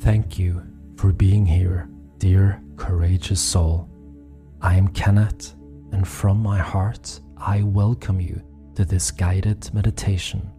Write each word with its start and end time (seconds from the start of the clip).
Thank 0.00 0.38
you 0.38 0.62
for 0.96 1.12
being 1.12 1.44
here, 1.44 1.86
dear 2.16 2.62
courageous 2.78 3.38
soul. 3.38 3.86
I 4.62 4.74
am 4.76 4.88
Kenneth, 4.88 5.54
and 5.92 6.08
from 6.08 6.38
my 6.38 6.56
heart, 6.56 7.20
I 7.36 7.62
welcome 7.64 8.18
you 8.18 8.40
to 8.76 8.86
this 8.86 9.10
guided 9.10 9.68
meditation. 9.74 10.50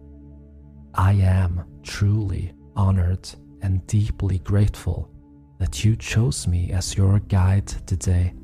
I 0.94 1.14
am 1.14 1.64
truly 1.82 2.54
honored 2.76 3.28
and 3.62 3.84
deeply 3.88 4.38
grateful 4.38 5.10
that 5.58 5.84
you 5.84 5.96
chose 5.96 6.46
me 6.46 6.70
as 6.70 6.96
your 6.96 7.18
guide 7.18 7.66
today. 7.66 8.34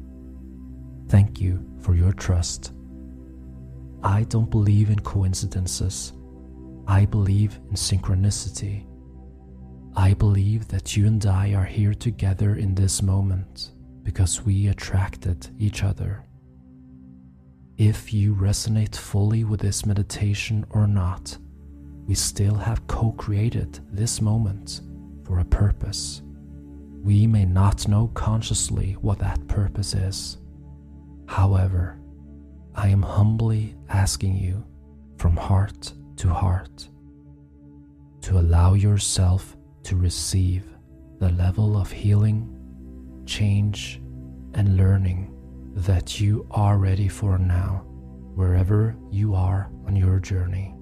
Thank 1.08 1.40
you 1.40 1.64
for 1.80 1.94
your 1.94 2.12
trust. 2.12 2.72
I 4.02 4.24
don't 4.24 4.50
believe 4.50 4.90
in 4.90 4.98
coincidences. 4.98 6.12
I 6.88 7.04
believe 7.04 7.60
in 7.68 7.76
synchronicity. 7.76 8.87
I 9.98 10.14
believe 10.14 10.68
that 10.68 10.96
you 10.96 11.08
and 11.08 11.26
I 11.26 11.54
are 11.54 11.64
here 11.64 11.92
together 11.92 12.54
in 12.54 12.72
this 12.72 13.02
moment 13.02 13.72
because 14.04 14.44
we 14.44 14.68
attracted 14.68 15.48
each 15.58 15.82
other. 15.82 16.24
If 17.78 18.14
you 18.14 18.32
resonate 18.36 18.94
fully 18.94 19.42
with 19.42 19.58
this 19.58 19.84
meditation 19.84 20.64
or 20.70 20.86
not, 20.86 21.36
we 22.06 22.14
still 22.14 22.54
have 22.54 22.86
co 22.86 23.10
created 23.10 23.80
this 23.90 24.20
moment 24.20 24.82
for 25.24 25.40
a 25.40 25.44
purpose. 25.44 26.22
We 27.02 27.26
may 27.26 27.44
not 27.44 27.88
know 27.88 28.06
consciously 28.14 28.92
what 29.00 29.18
that 29.18 29.48
purpose 29.48 29.94
is. 29.94 30.38
However, 31.26 31.98
I 32.72 32.86
am 32.86 33.02
humbly 33.02 33.74
asking 33.88 34.36
you 34.36 34.64
from 35.16 35.36
heart 35.36 35.92
to 36.18 36.28
heart 36.28 36.88
to 38.20 38.38
allow 38.38 38.74
yourself 38.74 39.57
to 39.88 39.96
receive 39.96 40.64
the 41.18 41.30
level 41.30 41.74
of 41.74 41.90
healing, 41.90 42.46
change, 43.24 44.02
and 44.52 44.76
learning 44.76 45.34
that 45.76 46.20
you 46.20 46.46
are 46.50 46.76
ready 46.76 47.08
for 47.08 47.38
now, 47.38 47.86
wherever 48.34 48.94
you 49.10 49.34
are 49.34 49.70
on 49.86 49.96
your 49.96 50.20
journey. 50.20 50.74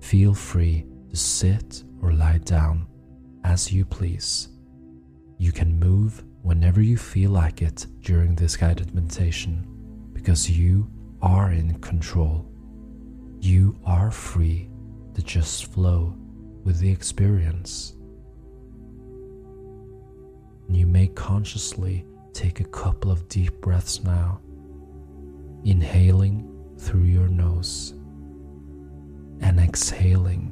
Feel 0.00 0.34
free 0.34 0.84
to 1.10 1.16
sit 1.16 1.84
or 2.02 2.12
lie 2.12 2.38
down 2.38 2.88
as 3.44 3.70
you 3.70 3.84
please. 3.84 4.48
You 5.38 5.52
can 5.52 5.78
move 5.78 6.24
whenever 6.42 6.82
you 6.82 6.96
feel 6.96 7.30
like 7.30 7.62
it 7.62 7.86
during 8.00 8.34
this 8.34 8.56
guided 8.56 8.92
meditation 8.92 9.64
because 10.12 10.50
you 10.50 10.90
are 11.22 11.52
in 11.52 11.78
control. 11.78 12.50
You 13.44 13.76
are 13.84 14.10
free 14.10 14.70
to 15.12 15.22
just 15.22 15.66
flow 15.66 16.16
with 16.64 16.78
the 16.78 16.90
experience. 16.90 17.92
You 20.70 20.86
may 20.86 21.08
consciously 21.08 22.06
take 22.32 22.60
a 22.60 22.64
couple 22.64 23.10
of 23.10 23.28
deep 23.28 23.60
breaths 23.60 24.02
now, 24.02 24.40
inhaling 25.62 26.48
through 26.78 27.02
your 27.02 27.28
nose 27.28 27.90
and 29.42 29.60
exhaling 29.60 30.50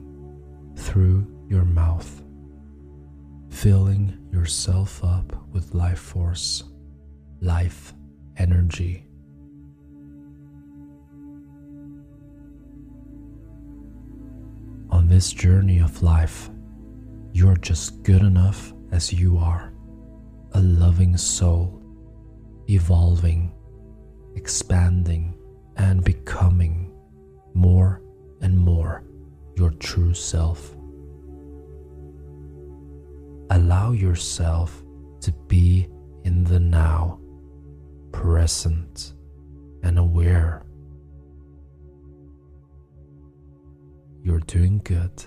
through 0.76 1.26
your 1.48 1.64
mouth, 1.64 2.22
filling 3.48 4.18
yourself 4.30 5.02
up 5.02 5.34
with 5.50 5.72
life 5.72 5.98
force, 5.98 6.64
life 7.40 7.94
energy. 8.36 9.06
This 15.22 15.32
journey 15.32 15.78
of 15.78 16.02
life, 16.02 16.50
you're 17.32 17.56
just 17.58 18.02
good 18.02 18.22
enough 18.22 18.72
as 18.90 19.12
you 19.12 19.38
are. 19.38 19.72
A 20.54 20.60
loving 20.60 21.16
soul, 21.16 21.80
evolving, 22.68 23.52
expanding, 24.34 25.32
and 25.76 26.02
becoming 26.02 26.92
more 27.54 28.02
and 28.40 28.58
more 28.58 29.04
your 29.54 29.70
true 29.70 30.12
self. 30.12 30.74
Allow 33.50 33.92
yourself 33.92 34.82
to 35.20 35.30
be 35.46 35.88
in 36.24 36.42
the 36.42 36.58
now, 36.58 37.20
present, 38.10 39.14
and 39.84 40.00
aware 40.00 40.64
You're 44.24 44.40
doing 44.40 44.80
good. 44.84 45.24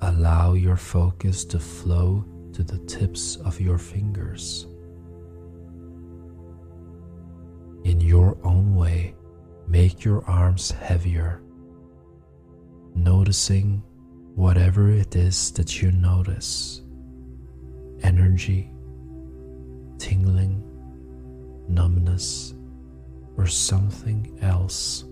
Allow 0.00 0.52
your 0.52 0.76
focus 0.76 1.44
to 1.46 1.58
flow 1.58 2.24
to 2.52 2.62
the 2.62 2.78
tips 2.86 3.34
of 3.36 3.60
your 3.60 3.78
fingers. 3.78 4.66
In 7.82 8.00
your 8.00 8.38
own 8.44 8.76
way, 8.76 9.16
make 9.66 10.04
your 10.04 10.24
arms 10.30 10.70
heavier, 10.70 11.42
noticing 12.94 13.82
whatever 14.36 14.90
it 14.90 15.16
is 15.16 15.50
that 15.52 15.82
you 15.82 15.90
notice 15.90 16.82
energy, 18.02 18.70
tingling, 19.98 20.62
numbness, 21.68 22.54
or 23.36 23.48
something 23.48 24.38
else. 24.42 25.06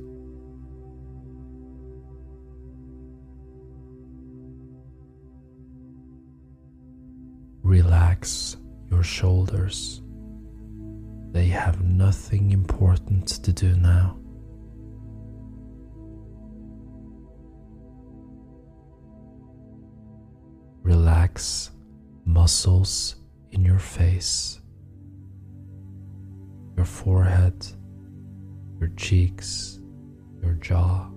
Relax 7.72 8.58
your 8.90 9.02
shoulders. 9.02 10.02
They 11.30 11.46
have 11.46 11.82
nothing 11.82 12.50
important 12.50 13.28
to 13.44 13.50
do 13.50 13.74
now. 13.76 14.18
relax 20.82 21.70
muscles 22.26 23.16
in 23.52 23.64
your 23.64 23.78
face, 23.78 24.60
your 26.76 26.84
forehead, 26.84 27.66
your 28.80 28.90
cheeks, 28.96 29.80
your 30.42 30.54
jaw, 30.54 31.08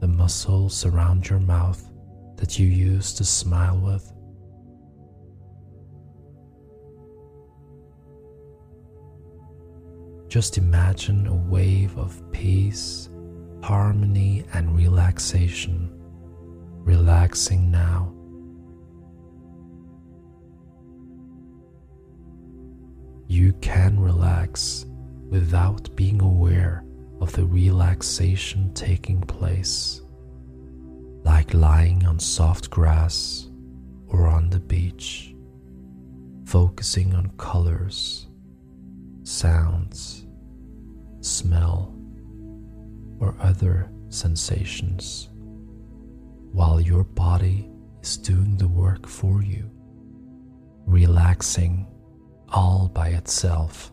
the 0.00 0.06
muscles 0.06 0.86
around 0.86 1.28
your 1.28 1.40
mouth 1.40 1.90
that 2.44 2.58
you 2.58 2.66
used 2.66 3.16
to 3.16 3.24
smile 3.24 3.78
with. 3.78 4.12
Just 10.28 10.58
imagine 10.58 11.26
a 11.26 11.34
wave 11.34 11.96
of 11.96 12.20
peace, 12.32 13.08
harmony, 13.62 14.44
and 14.52 14.76
relaxation 14.76 15.90
relaxing 16.84 17.70
now. 17.70 18.14
You 23.26 23.54
can 23.62 23.98
relax 23.98 24.84
without 25.30 25.96
being 25.96 26.20
aware 26.20 26.84
of 27.22 27.32
the 27.32 27.46
relaxation 27.46 28.70
taking 28.74 29.22
place, 29.22 30.02
like 31.24 31.54
lying 31.54 32.06
on 32.06 32.18
soft 32.18 32.70
grass 32.70 33.48
or 34.08 34.28
on 34.28 34.50
the 34.50 34.60
beach, 34.60 35.34
focusing 36.44 37.14
on 37.14 37.30
colors, 37.38 38.28
sounds, 39.22 40.26
smell, 41.20 41.94
or 43.18 43.34
other 43.40 43.90
sensations 44.10 45.28
while 46.52 46.80
your 46.80 47.02
body 47.04 47.68
is 48.02 48.16
doing 48.16 48.56
the 48.58 48.68
work 48.68 49.08
for 49.08 49.42
you, 49.42 49.68
relaxing 50.86 51.86
all 52.50 52.88
by 52.94 53.08
itself. 53.08 53.90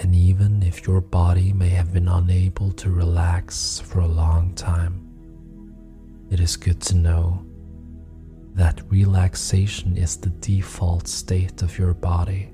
And 0.00 0.14
even 0.14 0.62
if 0.62 0.86
your 0.86 1.00
body 1.00 1.52
may 1.52 1.70
have 1.70 1.92
been 1.92 2.08
unable 2.08 2.72
to 2.72 2.90
relax 2.90 3.80
for 3.80 4.00
a 4.00 4.06
long 4.06 4.54
time, 4.54 5.04
it 6.30 6.40
is 6.40 6.56
good 6.56 6.80
to 6.82 6.94
know 6.94 7.44
that 8.54 8.82
relaxation 8.90 9.96
is 9.96 10.16
the 10.16 10.30
default 10.30 11.08
state 11.08 11.62
of 11.62 11.78
your 11.78 11.94
body. 11.94 12.50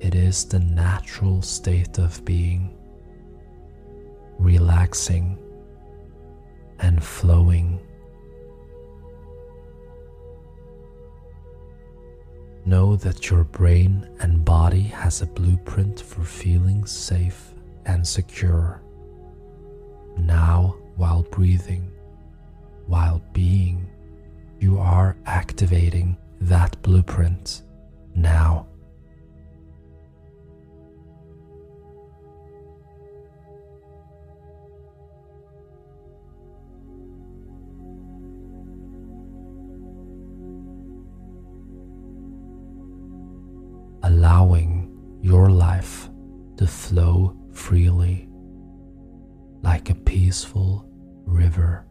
It 0.00 0.14
is 0.14 0.44
the 0.44 0.58
natural 0.58 1.42
state 1.42 1.98
of 1.98 2.24
being 2.24 2.76
relaxing 4.38 5.38
and 6.80 7.02
flowing. 7.02 7.80
Know 12.66 12.96
that 12.96 13.30
your 13.30 13.44
brain 13.44 14.08
and 14.18 14.44
body 14.44 14.82
has 14.82 15.22
a 15.22 15.26
blueprint 15.26 16.00
for 16.00 16.24
feeling 16.24 16.84
safe 16.84 17.54
and 17.84 18.04
secure. 18.04 18.82
Now, 20.18 20.74
while 20.96 21.22
breathing, 21.22 21.92
while 22.88 23.22
being, 23.32 23.88
you 24.58 24.80
are 24.80 25.16
activating 25.26 26.16
that 26.40 26.82
blueprint 26.82 27.62
now. 28.16 28.66
Allowing 44.16 44.88
your 45.20 45.50
life 45.50 46.08
to 46.56 46.66
flow 46.66 47.36
freely 47.52 48.26
like 49.60 49.90
a 49.90 49.94
peaceful 49.94 50.88
river. 51.26 51.84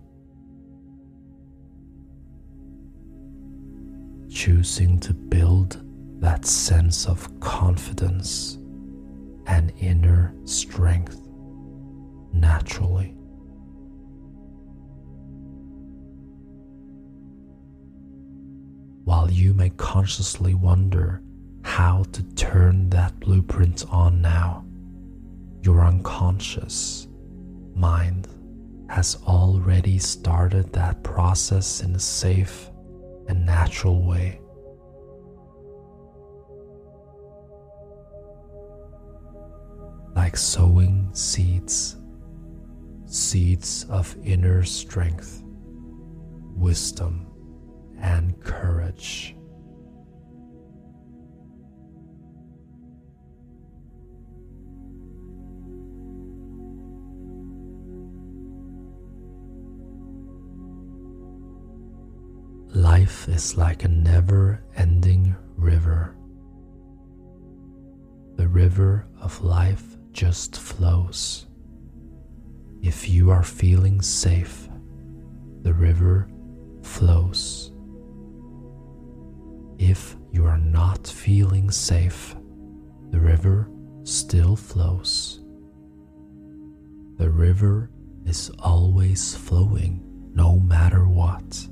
Choosing 4.27 4.99
to 5.01 5.13
build 5.13 5.83
that 6.19 6.47
sense 6.47 7.05
of 7.05 7.39
confidence 7.39 8.57
and 9.45 9.71
inner 9.77 10.33
strength 10.45 11.21
naturally. 12.33 13.13
While 19.03 19.29
you 19.29 19.53
may 19.53 19.69
consciously 19.69 20.55
wonder 20.55 21.21
how 21.65 22.03
to 22.11 22.21
turn 22.35 22.87
that 22.91 23.19
blueprint 23.19 23.83
on 23.89 24.21
now. 24.21 24.63
Your 25.63 25.81
unconscious 25.81 27.07
mind 27.73 28.27
has 28.87 29.17
already 29.27 29.97
started 29.97 30.71
that 30.73 31.01
process 31.01 31.81
in 31.81 31.95
a 31.95 31.99
safe 31.99 32.69
and 33.27 33.43
natural 33.47 34.05
way. 34.05 34.39
Like 40.15 40.37
sowing 40.37 41.09
seeds, 41.13 41.97
seeds 43.07 43.87
of 43.89 44.15
inner 44.23 44.63
strength, 44.63 45.41
wisdom, 46.55 47.25
and 47.99 48.39
courage. 48.39 49.35
Is 63.27 63.57
like 63.57 63.83
a 63.83 63.87
never 63.89 64.63
ending 64.77 65.35
river. 65.57 66.15
The 68.37 68.47
river 68.47 69.07
of 69.19 69.43
life 69.43 69.97
just 70.13 70.57
flows. 70.57 71.47
If 72.81 73.09
you 73.09 73.31
are 73.31 73.43
feeling 73.43 74.01
safe, 74.01 74.69
the 75.63 75.73
river 75.73 76.29
flows. 76.83 77.73
If 79.79 80.15
you 80.31 80.45
are 80.45 80.59
not 80.59 81.05
feeling 81.05 81.71
safe, 81.71 82.35
the 83.09 83.19
river 83.19 83.69
still 84.03 84.55
flows. 84.55 85.41
The 87.17 87.31
river 87.31 87.89
is 88.25 88.49
always 88.59 89.35
flowing 89.35 90.01
no 90.33 90.59
matter 90.59 91.07
what. 91.07 91.67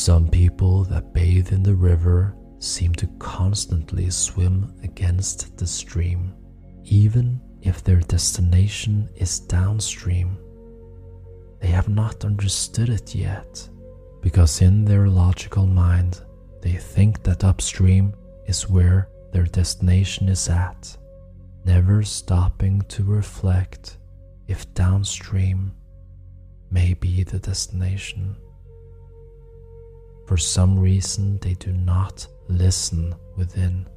Some 0.00 0.28
people 0.28 0.84
that 0.84 1.12
bathe 1.12 1.52
in 1.52 1.62
the 1.62 1.74
river 1.74 2.34
seem 2.58 2.94
to 2.94 3.06
constantly 3.18 4.08
swim 4.08 4.74
against 4.82 5.58
the 5.58 5.66
stream, 5.66 6.32
even 6.84 7.38
if 7.60 7.84
their 7.84 8.00
destination 8.00 9.10
is 9.16 9.40
downstream. 9.40 10.38
They 11.60 11.66
have 11.66 11.90
not 11.90 12.24
understood 12.24 12.88
it 12.88 13.14
yet, 13.14 13.68
because 14.22 14.62
in 14.62 14.86
their 14.86 15.06
logical 15.08 15.66
mind, 15.66 16.22
they 16.62 16.76
think 16.76 17.22
that 17.24 17.44
upstream 17.44 18.14
is 18.46 18.70
where 18.70 19.10
their 19.32 19.44
destination 19.44 20.30
is 20.30 20.48
at, 20.48 20.96
never 21.66 22.02
stopping 22.04 22.80
to 22.88 23.04
reflect 23.04 23.98
if 24.48 24.72
downstream 24.72 25.72
may 26.70 26.94
be 26.94 27.22
the 27.22 27.38
destination. 27.38 28.34
For 30.30 30.36
some 30.36 30.78
reason, 30.78 31.38
they 31.38 31.54
do 31.54 31.72
not 31.72 32.24
listen 32.46 33.16
within, 33.36 33.88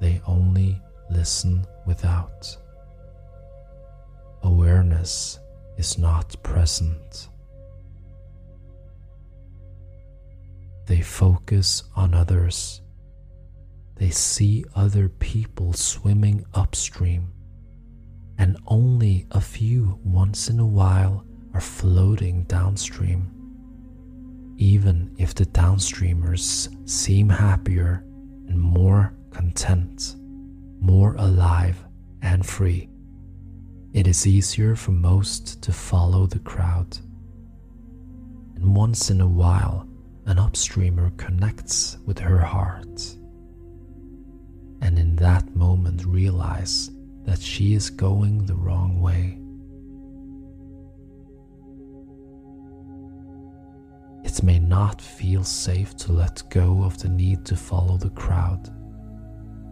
they 0.00 0.22
only 0.28 0.80
listen 1.10 1.66
without. 1.88 2.56
Awareness 4.44 5.40
is 5.76 5.98
not 5.98 6.40
present. 6.44 7.30
They 10.86 11.00
focus 11.00 11.82
on 11.96 12.14
others. 12.14 12.80
They 13.96 14.10
see 14.10 14.64
other 14.76 15.08
people 15.08 15.72
swimming 15.72 16.44
upstream, 16.54 17.32
and 18.38 18.56
only 18.68 19.26
a 19.32 19.40
few 19.40 19.98
once 20.04 20.48
in 20.48 20.60
a 20.60 20.64
while 20.80 21.26
are 21.54 21.60
floating 21.60 22.44
downstream 22.44 23.31
even 24.62 25.14
if 25.18 25.34
the 25.34 25.46
downstreamers 25.46 26.72
seem 26.88 27.28
happier 27.28 28.04
and 28.48 28.58
more 28.58 29.12
content 29.30 30.14
more 30.82 31.14
alive 31.14 31.82
and 32.22 32.44
free. 32.44 32.88
It 33.92 34.06
is 34.06 34.26
easier 34.26 34.74
for 34.74 34.90
most 34.90 35.62
to 35.62 35.72
follow 35.72 36.26
the 36.26 36.40
crowd. 36.40 36.98
And 38.56 38.74
once 38.74 39.10
in 39.10 39.20
a 39.20 39.26
while, 39.26 39.86
an 40.26 40.38
upstreamer 40.38 41.16
connects 41.18 41.98
with 42.04 42.18
her 42.18 42.38
heart. 42.38 43.16
And 44.80 44.98
in 44.98 45.14
that 45.16 45.54
moment, 45.54 46.04
realize 46.04 46.90
that 47.24 47.40
she 47.40 47.74
is 47.74 47.90
going 47.90 48.46
the 48.46 48.56
wrong 48.56 49.00
way. 49.00 49.38
It 54.24 54.42
may 54.42 54.58
not 54.58 55.00
feel 55.00 55.42
safe 55.42 55.96
to 55.98 56.12
let 56.12 56.42
go 56.48 56.84
of 56.84 56.98
the 56.98 57.08
need 57.08 57.44
to 57.46 57.56
follow 57.56 57.96
the 57.96 58.10
crowd. 58.10 58.70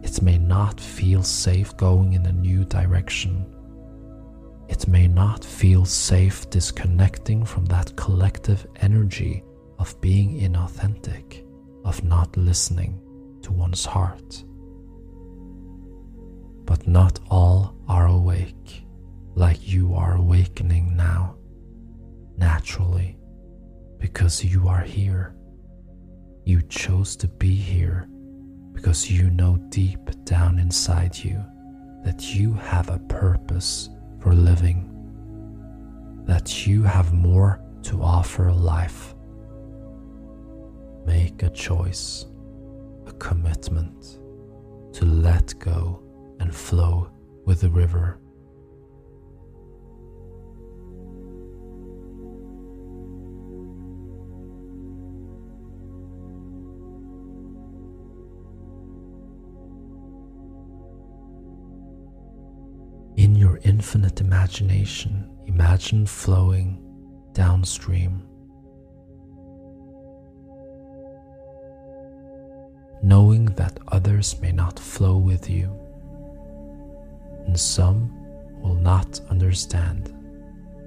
It 0.03 0.21
may 0.21 0.37
not 0.37 0.79
feel 0.79 1.23
safe 1.23 1.75
going 1.77 2.13
in 2.13 2.25
a 2.25 2.31
new 2.31 2.65
direction. 2.65 3.45
It 4.67 4.87
may 4.87 5.07
not 5.07 5.43
feel 5.43 5.85
safe 5.85 6.49
disconnecting 6.49 7.45
from 7.45 7.65
that 7.67 7.95
collective 7.95 8.65
energy 8.77 9.43
of 9.79 9.99
being 10.01 10.39
inauthentic, 10.39 11.45
of 11.85 12.03
not 12.03 12.35
listening 12.35 13.01
to 13.43 13.51
one's 13.51 13.85
heart. 13.85 14.43
But 16.65 16.87
not 16.87 17.19
all 17.29 17.75
are 17.87 18.07
awake 18.07 18.85
like 19.35 19.67
you 19.67 19.93
are 19.93 20.15
awakening 20.15 20.95
now, 20.95 21.35
naturally 22.37 23.17
because 24.01 24.43
you 24.43 24.67
are 24.67 24.81
here. 24.81 25.35
You 26.43 26.61
chose 26.63 27.15
to 27.17 27.27
be 27.27 27.55
here 27.55 28.09
because 28.73 29.09
you 29.09 29.29
know 29.29 29.57
deep 29.69 29.99
down 30.25 30.59
inside 30.59 31.15
you 31.15 31.41
that 32.03 32.33
you 32.33 32.53
have 32.53 32.89
a 32.89 32.99
purpose 32.99 33.89
for 34.19 34.33
living, 34.33 34.89
that 36.25 36.65
you 36.65 36.83
have 36.83 37.13
more 37.13 37.61
to 37.83 38.01
offer 38.01 38.51
life. 38.51 39.13
Make 41.05 41.43
a 41.43 41.49
choice, 41.49 42.25
a 43.05 43.11
commitment 43.13 44.19
to 44.93 45.05
let 45.05 45.57
go 45.59 46.01
and 46.39 46.53
flow 46.53 47.11
with 47.45 47.61
the 47.61 47.69
river. 47.69 48.20
Infinite 63.81 64.21
imagination, 64.21 65.27
imagine 65.47 66.05
flowing 66.05 66.79
downstream. 67.33 68.21
Knowing 73.01 73.45
that 73.55 73.79
others 73.87 74.39
may 74.39 74.51
not 74.51 74.77
flow 74.77 75.17
with 75.17 75.49
you, 75.49 75.65
and 77.47 77.59
some 77.59 78.13
will 78.61 78.75
not 78.75 79.19
understand 79.31 80.13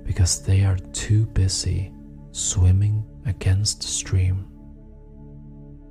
because 0.04 0.42
they 0.42 0.62
are 0.64 0.78
too 0.92 1.26
busy 1.26 1.92
swimming 2.30 3.04
against 3.26 3.80
the 3.80 3.88
stream, 3.88 4.46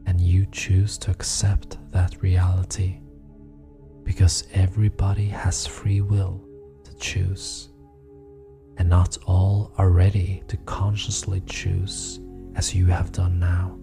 and 0.05 0.21
you 0.21 0.45
choose 0.53 0.97
to 0.97 1.11
accept 1.11 1.75
that 1.91 2.15
reality 2.21 3.01
because 4.05 4.47
everybody 4.53 5.27
has 5.27 5.67
free 5.67 5.99
will 5.99 6.41
choose, 7.03 7.69
and 8.77 8.89
not 8.89 9.17
all 9.27 9.73
are 9.77 9.89
ready 9.89 10.41
to 10.47 10.55
consciously 10.57 11.43
choose 11.45 12.21
as 12.55 12.73
you 12.73 12.85
have 12.85 13.11
done 13.11 13.39
now. 13.39 13.77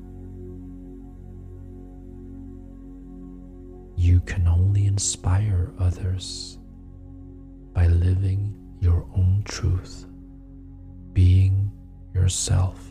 You 3.94 4.20
can 4.20 4.48
only 4.48 4.86
inspire 4.86 5.70
others 5.78 6.58
by 7.74 7.88
living 7.88 8.56
your 8.80 9.06
own 9.14 9.42
truth, 9.44 10.06
being 11.12 11.70
yourself. 12.14 12.89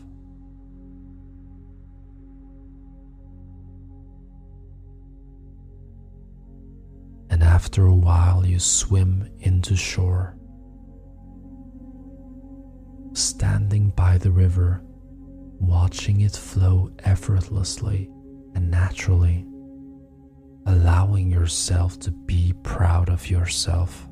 And 7.40 7.48
after 7.48 7.86
a 7.86 7.94
while 7.94 8.44
you 8.44 8.58
swim 8.58 9.26
into 9.38 9.74
shore. 9.74 10.36
Standing 13.14 13.88
by 13.96 14.18
the 14.18 14.30
river, 14.30 14.82
watching 15.58 16.20
it 16.20 16.36
flow 16.36 16.90
effortlessly 17.04 18.10
and 18.54 18.70
naturally, 18.70 19.46
allowing 20.66 21.30
yourself 21.30 21.98
to 22.00 22.10
be 22.10 22.52
proud 22.62 23.08
of 23.08 23.30
yourself 23.30 24.06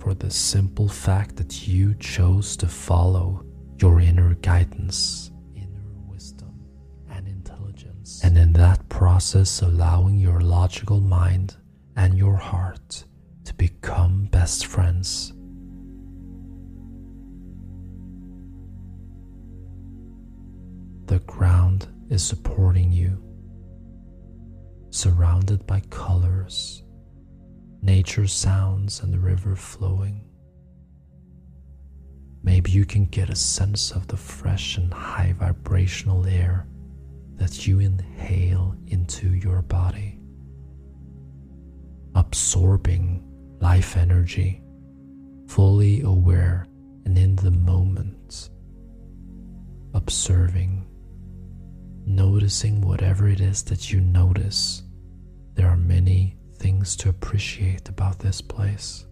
for 0.00 0.12
the 0.12 0.30
simple 0.30 0.88
fact 0.88 1.36
that 1.36 1.68
you 1.68 1.94
chose 2.00 2.56
to 2.56 2.66
follow 2.66 3.44
your 3.78 4.00
inner 4.00 4.34
guidance, 4.34 5.30
inner 5.54 5.92
wisdom, 6.08 6.60
and 7.08 7.28
intelligence. 7.28 8.20
And 8.24 8.36
in 8.36 8.52
that 8.54 8.88
process, 8.88 9.62
allowing 9.62 10.18
your 10.18 10.40
logical 10.40 11.00
mind 11.00 11.56
and 11.96 12.18
your 12.18 12.36
heart 12.36 13.04
to 13.44 13.54
become 13.54 14.26
best 14.26 14.66
friends. 14.66 15.32
The 21.06 21.20
ground 21.20 21.88
is 22.10 22.24
supporting 22.24 22.90
you, 22.90 23.22
surrounded 24.90 25.66
by 25.66 25.80
colors, 25.90 26.82
nature 27.82 28.26
sounds, 28.26 29.00
and 29.00 29.12
the 29.12 29.18
river 29.18 29.54
flowing. 29.54 30.24
Maybe 32.42 32.70
you 32.70 32.84
can 32.84 33.06
get 33.06 33.30
a 33.30 33.36
sense 33.36 33.90
of 33.90 34.06
the 34.06 34.16
fresh 34.16 34.76
and 34.76 34.92
high 34.92 35.34
vibrational 35.38 36.26
air 36.26 36.66
that 37.36 37.66
you 37.66 37.80
inhale 37.80 38.76
into 38.86 39.34
your 39.34 39.62
body 39.62 40.13
absorbing 42.14 43.22
life 43.60 43.96
energy, 43.96 44.62
fully 45.46 46.02
aware 46.02 46.66
and 47.04 47.18
in 47.18 47.36
the 47.36 47.50
moment, 47.50 48.50
observing, 49.94 50.86
noticing 52.06 52.80
whatever 52.80 53.28
it 53.28 53.40
is 53.40 53.62
that 53.64 53.92
you 53.92 54.00
notice. 54.00 54.82
There 55.54 55.68
are 55.68 55.76
many 55.76 56.36
things 56.56 56.96
to 56.96 57.08
appreciate 57.08 57.88
about 57.88 58.18
this 58.18 58.40
place. 58.40 59.06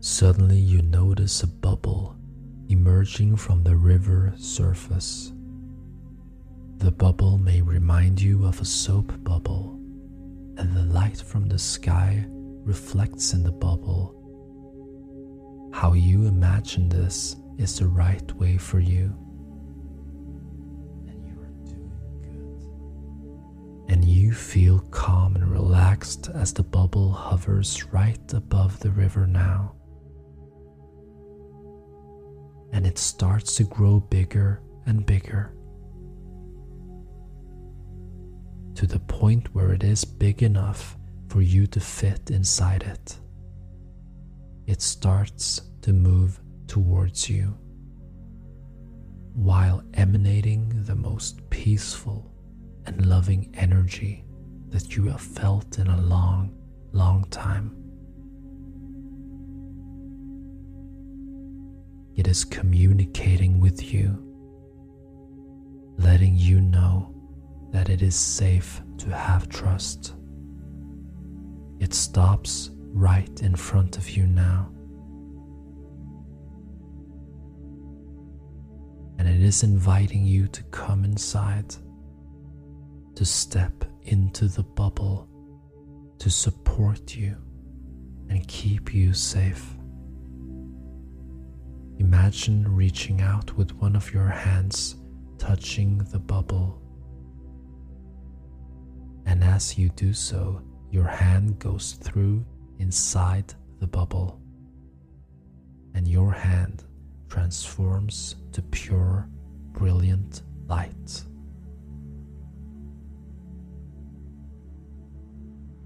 Suddenly, 0.00 0.58
you 0.58 0.82
notice 0.82 1.42
a 1.42 1.46
bubble 1.46 2.16
emerging 2.68 3.36
from 3.36 3.62
the 3.62 3.76
river 3.76 4.32
surface. 4.36 5.32
The 6.78 6.90
bubble 6.90 7.38
may 7.38 7.62
remind 7.62 8.20
you 8.20 8.44
of 8.44 8.60
a 8.60 8.64
soap 8.64 9.12
bubble 9.24 9.73
and 10.56 10.74
the 10.74 10.84
light 10.92 11.20
from 11.20 11.48
the 11.48 11.58
sky 11.58 12.24
reflects 12.28 13.32
in 13.32 13.42
the 13.42 13.52
bubble. 13.52 14.20
How 15.72 15.92
you 15.92 16.26
imagine 16.26 16.88
this 16.88 17.36
is 17.58 17.78
the 17.78 17.88
right 17.88 18.32
way 18.36 18.56
for 18.56 18.78
you. 18.80 19.12
And 21.08 21.24
you 21.26 21.32
are 21.40 21.50
doing 21.64 21.92
good. 22.22 23.92
And 23.92 24.04
you 24.04 24.32
feel 24.32 24.78
calm 24.90 25.36
and 25.36 25.50
relaxed 25.50 26.30
as 26.34 26.52
the 26.52 26.62
bubble 26.62 27.10
hovers 27.12 27.84
right 27.92 28.32
above 28.32 28.78
the 28.80 28.90
river 28.90 29.26
now. 29.26 29.74
And 32.72 32.86
it 32.86 32.98
starts 32.98 33.54
to 33.56 33.64
grow 33.64 34.00
bigger 34.00 34.62
and 34.86 35.04
bigger. 35.04 35.54
To 38.74 38.86
the 38.86 38.98
point 38.98 39.54
where 39.54 39.72
it 39.72 39.84
is 39.84 40.04
big 40.04 40.42
enough 40.42 40.96
for 41.28 41.42
you 41.42 41.66
to 41.68 41.80
fit 41.80 42.30
inside 42.30 42.82
it. 42.82 43.16
It 44.66 44.82
starts 44.82 45.60
to 45.82 45.92
move 45.92 46.40
towards 46.66 47.28
you 47.28 47.56
while 49.34 49.82
emanating 49.94 50.84
the 50.84 50.94
most 50.94 51.48
peaceful 51.50 52.30
and 52.86 53.06
loving 53.06 53.52
energy 53.54 54.24
that 54.68 54.96
you 54.96 55.06
have 55.06 55.20
felt 55.20 55.78
in 55.78 55.88
a 55.88 56.00
long, 56.02 56.56
long 56.92 57.24
time. 57.30 57.76
It 62.16 62.28
is 62.28 62.44
communicating 62.44 63.58
with 63.60 63.92
you, 63.92 64.20
letting 65.98 66.36
you 66.36 66.60
know 66.60 67.13
that 67.74 67.90
it 67.90 68.02
is 68.02 68.14
safe 68.14 68.80
to 68.96 69.10
have 69.10 69.48
trust. 69.48 70.14
It 71.80 71.92
stops 71.92 72.70
right 72.92 73.42
in 73.42 73.56
front 73.56 73.98
of 73.98 74.08
you 74.10 74.28
now. 74.28 74.70
And 79.18 79.28
it 79.28 79.42
is 79.42 79.64
inviting 79.64 80.24
you 80.24 80.46
to 80.46 80.62
come 80.70 81.04
inside, 81.04 81.74
to 83.16 83.24
step 83.24 83.84
into 84.04 84.46
the 84.46 84.62
bubble, 84.62 85.28
to 86.20 86.30
support 86.30 87.16
you 87.16 87.36
and 88.28 88.46
keep 88.46 88.94
you 88.94 89.12
safe. 89.12 89.74
Imagine 91.98 92.72
reaching 92.72 93.20
out 93.20 93.56
with 93.56 93.72
one 93.72 93.96
of 93.96 94.14
your 94.14 94.28
hands, 94.28 94.94
touching 95.38 95.98
the 96.12 96.20
bubble. 96.20 96.83
And 99.26 99.42
as 99.42 99.78
you 99.78 99.88
do 99.90 100.12
so, 100.12 100.60
your 100.90 101.06
hand 101.06 101.58
goes 101.58 101.92
through 101.92 102.44
inside 102.78 103.54
the 103.80 103.86
bubble, 103.86 104.40
and 105.94 106.06
your 106.06 106.32
hand 106.32 106.84
transforms 107.28 108.36
to 108.52 108.62
pure, 108.62 109.28
brilliant 109.72 110.42
light. 110.66 111.22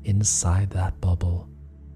Inside 0.05 0.71
that 0.71 1.01
bubble 1.01 1.49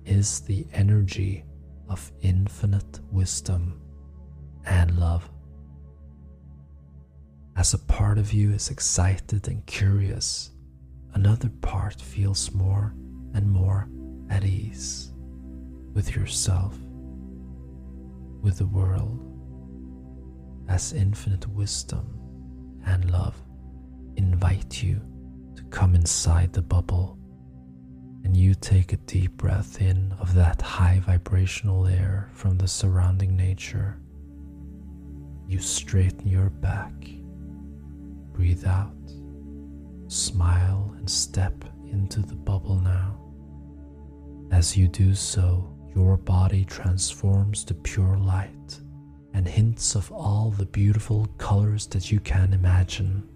is 0.04 0.40
the 0.40 0.66
energy 0.72 1.44
of 1.88 2.10
infinite 2.22 3.00
wisdom 3.10 3.80
and 4.64 4.98
love. 4.98 5.28
As 7.56 7.74
a 7.74 7.78
part 7.78 8.16
of 8.16 8.32
you 8.32 8.52
is 8.52 8.70
excited 8.70 9.48
and 9.48 9.64
curious, 9.66 10.51
another 11.14 11.50
part 11.60 12.00
feels 12.00 12.52
more 12.52 12.94
and 13.34 13.50
more 13.50 13.88
at 14.30 14.44
ease 14.44 15.12
with 15.94 16.14
yourself, 16.16 16.76
with 18.40 18.58
the 18.58 18.66
world, 18.66 19.20
as 20.68 20.92
infinite 20.92 21.46
wisdom 21.48 22.18
and 22.86 23.10
love 23.10 23.36
invite 24.16 24.82
you 24.82 25.00
to 25.56 25.62
come 25.64 25.94
inside 25.94 26.52
the 26.52 26.62
bubble 26.62 27.18
and 28.24 28.36
you 28.36 28.54
take 28.54 28.92
a 28.92 28.96
deep 28.98 29.32
breath 29.36 29.80
in 29.80 30.14
of 30.20 30.34
that 30.34 30.62
high 30.62 31.00
vibrational 31.04 31.86
air 31.86 32.30
from 32.34 32.56
the 32.56 32.68
surrounding 32.68 33.36
nature. 33.36 33.98
You 35.46 35.58
straighten 35.58 36.28
your 36.28 36.50
back, 36.50 36.92
breathe 38.32 38.64
out, 38.64 38.94
smile, 40.12 40.94
and 40.96 41.08
step 41.08 41.64
into 41.90 42.20
the 42.20 42.34
bubble 42.34 42.80
now. 42.80 43.18
As 44.50 44.76
you 44.76 44.86
do 44.88 45.14
so, 45.14 45.74
your 45.94 46.16
body 46.16 46.64
transforms 46.64 47.64
to 47.64 47.74
pure 47.74 48.18
light 48.18 48.80
and 49.34 49.48
hints 49.48 49.94
of 49.94 50.12
all 50.12 50.50
the 50.50 50.66
beautiful 50.66 51.26
colors 51.38 51.86
that 51.88 52.12
you 52.12 52.20
can 52.20 52.52
imagine 52.52 53.26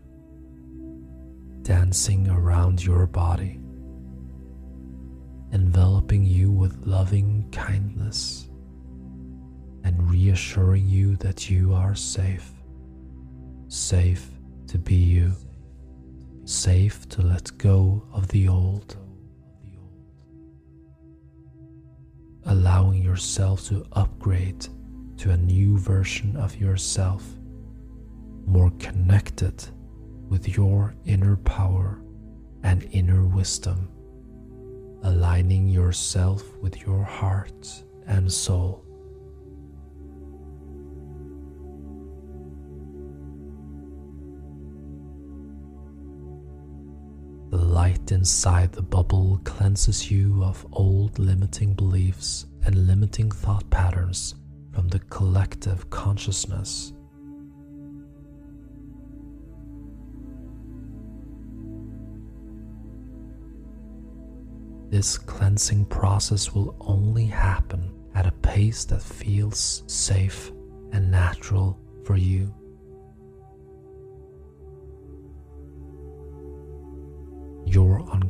dancing 1.62 2.28
around 2.28 2.84
your 2.84 3.06
body, 3.06 3.58
enveloping 5.52 6.24
you 6.24 6.52
with 6.52 6.86
loving 6.86 7.48
kindness 7.50 8.48
and 9.82 10.10
reassuring 10.10 10.86
you 10.86 11.16
that 11.16 11.50
you 11.50 11.72
are 11.72 11.94
safe. 11.94 12.52
Safe 13.68 14.30
to 14.68 14.78
be 14.78 14.94
you. 14.94 15.32
Safe 16.46 17.08
to 17.08 17.22
let 17.22 17.50
go 17.58 18.06
of 18.12 18.28
the 18.28 18.46
old. 18.46 18.96
Allowing 22.44 23.02
yourself 23.02 23.66
to 23.66 23.84
upgrade 23.94 24.64
to 25.16 25.32
a 25.32 25.36
new 25.36 25.76
version 25.76 26.36
of 26.36 26.54
yourself, 26.54 27.24
more 28.44 28.70
connected 28.78 29.60
with 30.28 30.56
your 30.56 30.94
inner 31.04 31.36
power 31.38 32.00
and 32.62 32.88
inner 32.92 33.24
wisdom, 33.24 33.88
aligning 35.02 35.66
yourself 35.66 36.44
with 36.58 36.80
your 36.80 37.02
heart 37.02 37.82
and 38.06 38.32
soul. 38.32 38.85
Inside 48.12 48.72
the 48.72 48.82
bubble 48.82 49.40
cleanses 49.44 50.10
you 50.10 50.42
of 50.42 50.66
old 50.72 51.18
limiting 51.18 51.74
beliefs 51.74 52.46
and 52.64 52.86
limiting 52.86 53.30
thought 53.30 53.68
patterns 53.70 54.34
from 54.72 54.88
the 54.88 54.98
collective 54.98 55.88
consciousness. 55.90 56.92
This 64.90 65.18
cleansing 65.18 65.86
process 65.86 66.54
will 66.54 66.76
only 66.80 67.26
happen 67.26 67.92
at 68.14 68.26
a 68.26 68.32
pace 68.32 68.84
that 68.84 69.02
feels 69.02 69.82
safe 69.86 70.52
and 70.92 71.10
natural 71.10 71.78
for 72.04 72.16
you. 72.16 72.54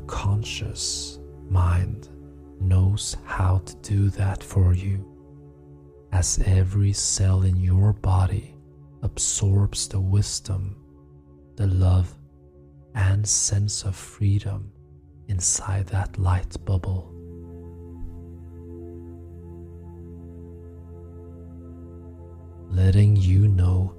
Your 0.07 0.14
unconscious 0.14 1.19
mind 1.51 2.09
knows 2.61 3.16
how 3.25 3.59
to 3.66 3.77
do 3.77 4.09
that 4.11 4.40
for 4.40 4.73
you, 4.73 5.05
as 6.12 6.40
every 6.47 6.92
cell 6.92 7.42
in 7.42 7.57
your 7.57 7.92
body 7.92 8.55
absorbs 9.03 9.88
the 9.88 9.99
wisdom, 9.99 10.77
the 11.57 11.66
love, 11.66 12.14
and 12.95 13.27
sense 13.27 13.83
of 13.83 13.97
freedom 13.97 14.71
inside 15.27 15.88
that 15.88 16.16
light 16.19 16.57
bubble. 16.64 17.12
Letting 22.71 23.16
you 23.16 23.49
know 23.49 23.92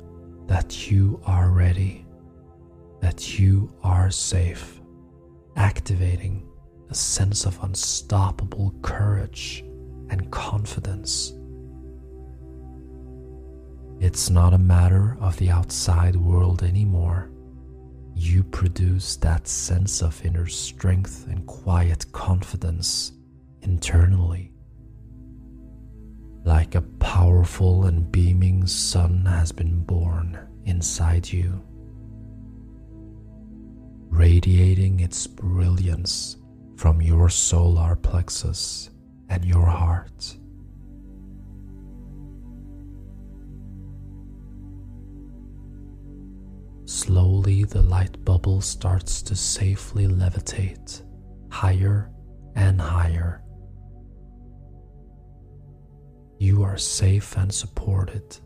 that 0.48 0.90
you 0.90 1.20
are 1.26 1.50
ready, 1.50 2.06
that 3.02 3.38
you 3.38 3.70
are 3.84 4.10
safe 4.10 4.77
activating 5.58 6.48
a 6.90 6.96
sense 6.96 7.46
of 7.46 7.62
unstoppable 7.64 8.74
courage 8.82 9.66
and 10.10 10.32
confidence. 10.32 11.34
It's 14.00 14.30
not 14.30 14.54
a 14.54 14.60
matter 14.60 15.18
of 15.20 15.36
the 15.38 15.50
outside 15.50 16.16
world 16.16 16.64
anymore. 16.64 17.32
You 18.14 18.44
produce 18.44 19.16
that 19.18 19.48
sense 19.48 20.02
of 20.02 20.24
inner 20.24 20.48
strength 20.48 21.26
and 21.28 21.46
quiet 21.46 22.06
confidence 22.12 23.12
internally. 23.64 24.54
Like 26.46 26.76
a 26.76 26.82
powerful 26.82 27.86
and 27.86 28.10
beaming 28.12 28.68
sun 28.68 29.26
has 29.26 29.52
been 29.52 29.84
born 29.84 30.38
inside 30.66 31.32
you 31.32 31.67
radiating 34.10 35.00
its 35.00 35.28
brilliance 35.28 36.38
from 36.76 37.02
your 37.02 37.30
solar 37.30 37.96
plexus 37.96 38.90
and 39.30 39.44
your 39.44 39.66
heart. 39.66 40.38
Slowly, 46.86 47.64
the 47.64 47.82
light 47.82 48.24
bubble 48.24 48.62
starts 48.62 49.22
to 49.24 49.36
safely 49.36 50.08
levitate 50.08 51.04
higher 51.50 52.10
and 52.56 52.80
higher. 52.80 53.44
You 56.40 56.64
are 56.64 56.78
safe 56.78 57.36
and 57.38 57.54
supported 57.54 58.38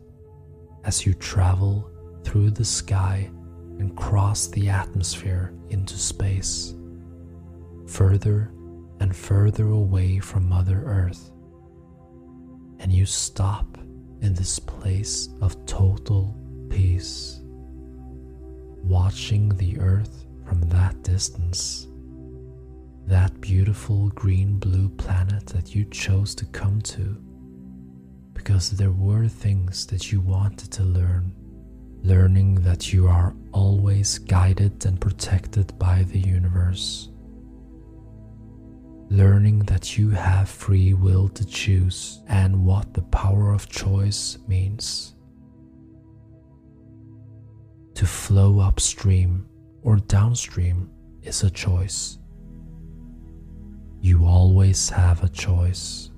as 0.84 1.06
you 1.06 1.14
travel 1.14 1.90
through 2.24 2.50
the 2.50 2.64
sky 2.64 3.30
and 3.78 3.96
cross 3.96 4.48
the 4.48 4.68
atmosphere 4.68 5.52
into 5.70 5.96
space, 5.96 6.74
further 7.86 8.52
and 9.00 9.14
further 9.14 9.68
away 9.68 10.18
from 10.18 10.48
Mother 10.48 10.82
Earth. 10.84 11.32
And 12.78 12.92
you 12.92 13.06
stop 13.06 13.78
in 14.20 14.34
this 14.34 14.58
place 14.58 15.28
of 15.40 15.64
total 15.66 16.36
peace, 16.70 17.40
watching 18.82 19.48
the 19.50 19.78
Earth 19.80 20.26
from 20.46 20.60
that 20.68 21.02
distance. 21.02 21.88
That 23.06 23.40
beautiful 23.40 24.10
green 24.10 24.58
blue 24.58 24.88
planet 24.88 25.46
that 25.46 25.74
you 25.74 25.84
chose 25.86 26.34
to 26.36 26.46
come 26.46 26.80
to 26.82 27.20
because 28.32 28.70
there 28.70 28.92
were 28.92 29.28
things 29.28 29.86
that 29.86 30.10
you 30.10 30.20
wanted 30.20 30.70
to 30.72 30.82
learn 30.82 31.32
learning 32.02 32.56
that 32.56 32.92
you 32.92 33.06
are 33.06 33.34
always 33.52 34.18
guided 34.18 34.84
and 34.86 35.00
protected 35.00 35.78
by 35.78 36.02
the 36.04 36.18
universe, 36.18 37.10
learning 39.08 39.60
that 39.60 39.96
you 39.96 40.10
have 40.10 40.48
free 40.48 40.94
will 40.94 41.28
to 41.28 41.46
choose 41.46 42.20
and 42.28 42.64
what 42.64 42.92
the 42.92 43.02
power 43.02 43.52
of 43.52 43.68
choice 43.68 44.38
means. 44.48 45.14
To 47.94 48.06
flow 48.06 48.58
upstream 48.58 49.46
or 49.82 49.96
downstream 49.98 50.90
is 51.22 51.44
a 51.44 51.50
choice. 51.50 52.18
You 54.00 54.24
always 54.24 54.88
have 54.90 55.22
a 55.22 55.28
choice. 55.28 56.11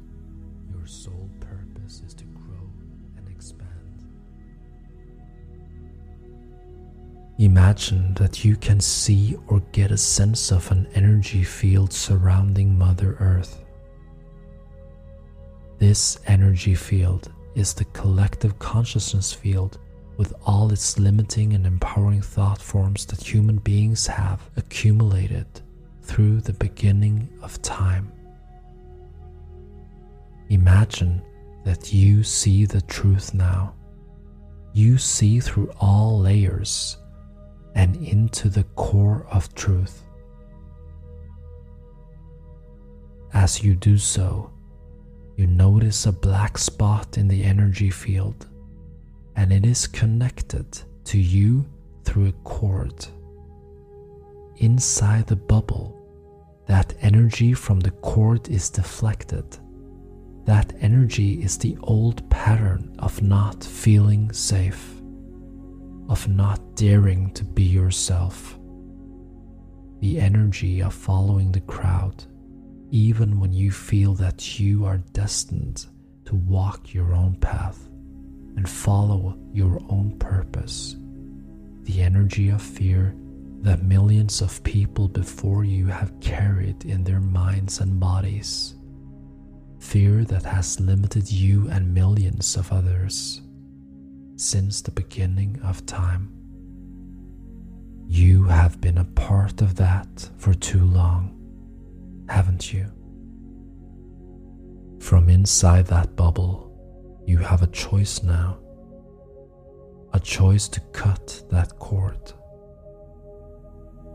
Imagine 7.38 8.14
that 8.14 8.44
you 8.44 8.54
can 8.54 8.78
see 8.78 9.36
or 9.48 9.58
get 9.72 9.90
a 9.90 9.96
sense 9.96 10.52
of 10.52 10.70
an 10.70 10.86
energy 10.94 11.42
field 11.42 11.92
surrounding 11.92 12.78
Mother 12.78 13.16
Earth. 13.18 13.64
This 15.78 16.16
energy 16.28 16.76
field 16.76 17.32
is 17.56 17.74
the 17.74 17.86
collective 17.86 18.56
consciousness 18.60 19.32
field 19.32 19.78
with 20.16 20.32
all 20.46 20.70
its 20.72 20.96
limiting 20.96 21.54
and 21.54 21.66
empowering 21.66 22.22
thought 22.22 22.62
forms 22.62 23.04
that 23.06 23.20
human 23.20 23.56
beings 23.56 24.06
have 24.06 24.48
accumulated 24.56 25.46
through 26.02 26.40
the 26.40 26.52
beginning 26.52 27.28
of 27.42 27.60
time. 27.62 28.12
Imagine 30.50 31.20
that 31.64 31.92
you 31.92 32.22
see 32.22 32.64
the 32.64 32.82
truth 32.82 33.34
now. 33.34 33.74
You 34.72 34.98
see 34.98 35.40
through 35.40 35.72
all 35.80 36.20
layers 36.20 36.98
and 37.74 37.96
into 37.96 38.48
the 38.48 38.64
core 38.76 39.26
of 39.30 39.54
truth. 39.54 40.02
As 43.32 43.62
you 43.62 43.74
do 43.74 43.98
so, 43.98 44.50
you 45.37 45.46
notice 45.48 46.06
a 46.06 46.12
black 46.12 46.56
spot 46.56 47.18
in 47.18 47.26
the 47.26 47.42
energy 47.42 47.90
field, 47.90 48.46
and 49.34 49.52
it 49.52 49.66
is 49.66 49.88
connected 49.88 50.66
to 51.04 51.18
you 51.18 51.66
through 52.04 52.28
a 52.28 52.32
cord. 52.44 53.06
Inside 54.58 55.26
the 55.26 55.37
bubble, 55.37 56.00
that 56.66 56.94
energy 57.00 57.52
from 57.52 57.80
the 57.80 57.90
cord 57.90 58.48
is 58.48 58.70
deflected. 58.70 59.58
That 60.44 60.72
energy 60.80 61.42
is 61.42 61.58
the 61.58 61.76
old 61.82 62.28
pattern 62.30 62.94
of 63.00 63.20
not 63.20 63.64
feeling 63.64 64.30
safe 64.32 64.94
of 66.08 66.28
not 66.28 66.76
daring 66.76 67.32
to 67.32 67.44
be 67.44 67.62
yourself, 67.62 68.58
the 70.00 70.20
energy 70.20 70.82
of 70.82 70.92
following 70.92 71.50
the 71.50 71.60
crowd, 71.60 72.24
even 72.90 73.40
when 73.40 73.52
you 73.52 73.70
feel 73.70 74.14
that 74.14 74.60
you 74.60 74.84
are 74.84 74.98
destined 75.12 75.86
to 76.26 76.34
walk 76.34 76.92
your 76.92 77.14
own 77.14 77.36
path 77.36 77.88
and 78.56 78.68
follow 78.68 79.38
your 79.52 79.80
own 79.88 80.16
purpose, 80.18 80.96
the 81.82 82.02
energy 82.02 82.50
of 82.50 82.62
fear 82.62 83.14
that 83.62 83.82
millions 83.82 84.42
of 84.42 84.62
people 84.62 85.08
before 85.08 85.64
you 85.64 85.86
have 85.86 86.20
carried 86.20 86.84
in 86.84 87.02
their 87.02 87.20
minds 87.20 87.80
and 87.80 87.98
bodies. 87.98 88.74
Fear 89.80 90.24
that 90.26 90.44
has 90.44 90.78
limited 90.80 91.30
you 91.30 91.68
and 91.70 91.92
millions 91.92 92.56
of 92.56 92.70
others 92.72 93.40
since 94.36 94.82
the 94.82 94.90
beginning 94.90 95.60
of 95.62 95.86
time. 95.86 96.30
You 98.06 98.44
have 98.44 98.80
been 98.80 98.98
a 98.98 99.04
part 99.04 99.62
of 99.62 99.76
that 99.76 100.28
for 100.36 100.54
too 100.54 100.84
long, 100.84 101.38
haven't 102.28 102.72
you? 102.72 102.86
From 105.00 105.28
inside 105.28 105.86
that 105.86 106.16
bubble, 106.16 106.70
you 107.26 107.38
have 107.38 107.62
a 107.62 107.68
choice 107.68 108.22
now. 108.22 108.58
A 110.12 110.20
choice 110.20 110.68
to 110.68 110.80
cut 110.92 111.42
that 111.50 111.78
cord. 111.78 112.32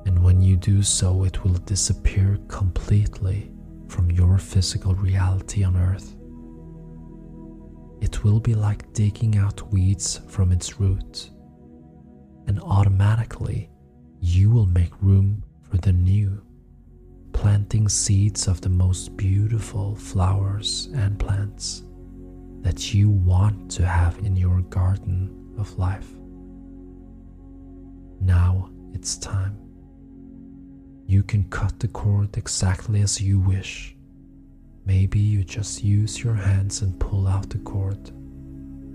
And 0.05 0.23
when 0.23 0.41
you 0.41 0.55
do 0.55 0.81
so, 0.81 1.23
it 1.23 1.43
will 1.43 1.53
disappear 1.53 2.39
completely 2.47 3.51
from 3.87 4.11
your 4.11 4.37
physical 4.37 4.95
reality 4.95 5.63
on 5.63 5.75
earth 5.75 6.15
it 8.01 8.23
will 8.23 8.39
be 8.39 8.55
like 8.55 8.91
digging 8.93 9.37
out 9.37 9.71
weeds 9.71 10.21
from 10.27 10.51
its 10.51 10.79
root, 10.79 11.29
and 12.47 12.59
automatically 12.59 13.69
you 14.21 14.49
will 14.49 14.65
make 14.65 15.01
room 15.01 15.43
for 15.69 15.77
the 15.77 15.93
new, 15.93 16.41
planting 17.33 17.87
seeds 17.87 18.47
of 18.47 18.61
the 18.61 18.69
most 18.69 19.15
beautiful 19.17 19.95
flowers 19.95 20.89
and 20.95 21.19
plants 21.19 21.83
that 22.61 22.93
you 22.93 23.09
want 23.09 23.71
to 23.71 23.85
have 23.85 24.17
in 24.19 24.35
your 24.35 24.61
garden 24.63 25.53
of 25.57 25.77
life. 25.77 26.09
Now 28.19 28.69
it's 28.93 29.17
time. 29.17 29.57
You 31.05 31.23
can 31.23 31.43
cut 31.49 31.79
the 31.79 31.87
cord 31.87 32.37
exactly 32.37 33.01
as 33.01 33.21
you 33.21 33.39
wish 33.39 33.95
Maybe 34.89 35.19
you 35.19 35.43
just 35.43 35.83
use 35.83 36.23
your 36.23 36.33
hands 36.33 36.81
and 36.81 36.99
pull 36.99 37.27
out 37.27 37.47
the 37.51 37.59
cord. 37.59 38.09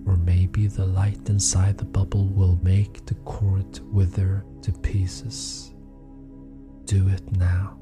Or 0.04 0.16
maybe 0.16 0.66
the 0.66 0.85
light 0.85 1.28
inside 1.28 1.78
the 1.78 1.85
bubble 1.85 2.26
will 2.26 2.59
make 2.64 3.07
the 3.07 3.14
cord 3.14 3.78
wither 3.92 4.44
to 4.62 4.72
pieces. 4.72 5.72
Do 6.85 7.07
it 7.07 7.22
now. 7.37 7.78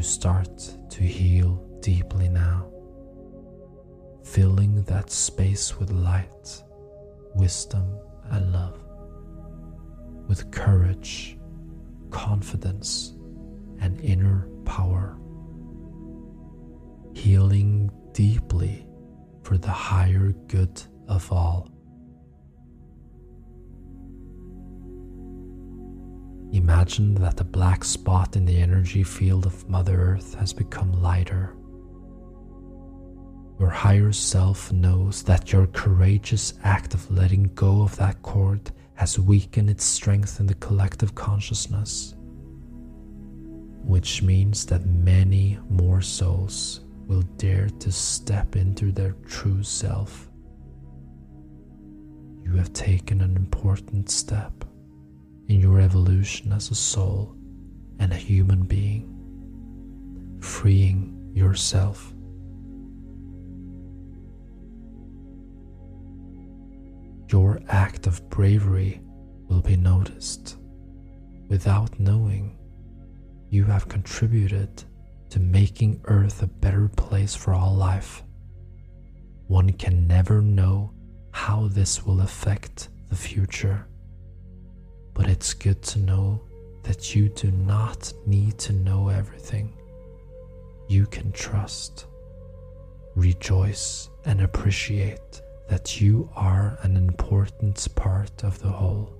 You 0.00 0.04
start 0.04 0.58
to 0.88 1.02
heal 1.02 1.56
deeply 1.80 2.30
now, 2.30 2.72
filling 4.24 4.80
that 4.84 5.10
space 5.10 5.78
with 5.78 5.90
light, 5.90 6.62
wisdom, 7.34 7.84
and 8.30 8.50
love, 8.50 8.82
with 10.26 10.50
courage, 10.50 11.36
confidence, 12.08 13.12
and 13.82 14.00
inner 14.00 14.48
power, 14.64 15.18
healing 17.12 17.90
deeply 18.14 18.86
for 19.42 19.58
the 19.58 19.68
higher 19.68 20.32
good 20.48 20.82
of 21.08 21.30
all. 21.30 21.68
Imagine 26.52 27.14
that 27.14 27.36
the 27.36 27.44
black 27.44 27.84
spot 27.84 28.34
in 28.34 28.44
the 28.44 28.58
energy 28.58 29.04
field 29.04 29.46
of 29.46 29.68
Mother 29.68 30.00
Earth 30.00 30.34
has 30.34 30.52
become 30.52 31.00
lighter. 31.00 31.54
Your 33.60 33.70
higher 33.70 34.10
self 34.10 34.72
knows 34.72 35.22
that 35.24 35.52
your 35.52 35.68
courageous 35.68 36.54
act 36.64 36.94
of 36.94 37.08
letting 37.08 37.52
go 37.54 37.82
of 37.82 37.94
that 37.96 38.20
cord 38.22 38.72
has 38.94 39.18
weakened 39.18 39.70
its 39.70 39.84
strength 39.84 40.40
in 40.40 40.46
the 40.46 40.54
collective 40.54 41.14
consciousness, 41.14 42.14
which 43.84 44.22
means 44.22 44.66
that 44.66 44.84
many 44.86 45.56
more 45.68 46.00
souls 46.00 46.80
will 47.06 47.22
dare 47.36 47.68
to 47.78 47.92
step 47.92 48.56
into 48.56 48.90
their 48.90 49.12
true 49.26 49.62
self. 49.62 50.28
You 52.44 52.56
have 52.56 52.72
taken 52.72 53.20
an 53.20 53.36
important 53.36 54.10
step 54.10 54.59
in 55.50 55.58
your 55.58 55.80
evolution 55.80 56.52
as 56.52 56.70
a 56.70 56.76
soul 56.76 57.34
and 57.98 58.12
a 58.12 58.16
human 58.16 58.62
being, 58.62 59.04
freeing 60.40 61.32
yourself. 61.34 62.14
Your 67.32 67.60
act 67.68 68.06
of 68.06 68.30
bravery 68.30 69.00
will 69.48 69.60
be 69.60 69.74
noticed. 69.74 70.56
Without 71.48 71.98
knowing, 71.98 72.56
you 73.48 73.64
have 73.64 73.88
contributed 73.88 74.84
to 75.30 75.40
making 75.40 76.00
Earth 76.04 76.44
a 76.44 76.46
better 76.46 76.86
place 76.86 77.34
for 77.34 77.54
all 77.54 77.74
life. 77.74 78.22
One 79.48 79.72
can 79.72 80.06
never 80.06 80.42
know 80.42 80.94
how 81.32 81.66
this 81.66 82.06
will 82.06 82.20
affect 82.20 82.88
the 83.08 83.16
future 83.16 83.88
but 85.20 85.28
it's 85.28 85.52
good 85.52 85.82
to 85.82 85.98
know 85.98 86.40
that 86.82 87.14
you 87.14 87.28
do 87.28 87.50
not 87.50 88.10
need 88.24 88.56
to 88.56 88.72
know 88.72 89.10
everything. 89.10 89.70
You 90.88 91.04
can 91.04 91.30
trust, 91.32 92.06
rejoice, 93.14 94.08
and 94.24 94.40
appreciate 94.40 95.42
that 95.68 96.00
you 96.00 96.30
are 96.34 96.78
an 96.84 96.96
important 96.96 97.86
part 97.94 98.44
of 98.44 98.62
the 98.62 98.70
whole. 98.70 99.12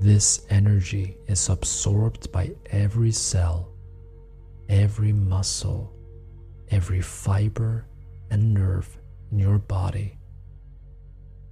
This 0.00 0.44
energy 0.50 1.16
is 1.28 1.48
absorbed 1.48 2.32
by 2.32 2.50
every 2.72 3.12
cell, 3.12 3.68
every 4.68 5.12
muscle, 5.12 5.92
every 6.72 7.02
fiber 7.02 7.86
and 8.30 8.52
nerve 8.52 8.98
in 9.30 9.38
your 9.38 9.58
body. 9.58 10.18